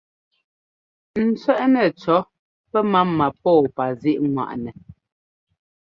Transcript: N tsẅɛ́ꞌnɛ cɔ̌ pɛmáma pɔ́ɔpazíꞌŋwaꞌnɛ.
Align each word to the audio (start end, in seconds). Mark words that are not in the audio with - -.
N 1.25 1.27
tsẅɛ́ꞌnɛ 1.41 1.83
cɔ̌ 2.01 2.17
pɛmáma 2.71 3.25
pɔ́ɔpazíꞌŋwaꞌnɛ. 3.41 4.71